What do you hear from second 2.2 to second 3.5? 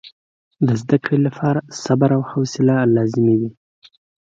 حوصله لازمي وه.